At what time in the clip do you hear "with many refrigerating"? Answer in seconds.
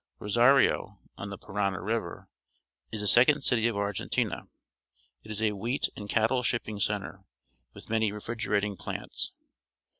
7.75-8.77